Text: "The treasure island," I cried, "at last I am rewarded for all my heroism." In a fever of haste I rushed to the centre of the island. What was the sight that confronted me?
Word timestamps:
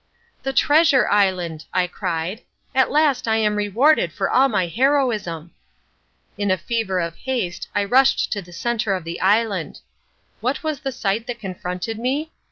"The 0.41 0.51
treasure 0.51 1.07
island," 1.07 1.65
I 1.75 1.85
cried, 1.85 2.41
"at 2.73 2.89
last 2.89 3.27
I 3.27 3.35
am 3.37 3.55
rewarded 3.55 4.11
for 4.11 4.31
all 4.31 4.49
my 4.49 4.65
heroism." 4.65 5.51
In 6.39 6.49
a 6.49 6.57
fever 6.57 6.99
of 6.99 7.15
haste 7.17 7.69
I 7.75 7.83
rushed 7.83 8.31
to 8.33 8.41
the 8.41 8.51
centre 8.51 8.95
of 8.95 9.03
the 9.03 9.21
island. 9.21 9.81
What 10.39 10.63
was 10.63 10.79
the 10.79 10.91
sight 10.91 11.27
that 11.27 11.37
confronted 11.37 11.99
me? 11.99 12.31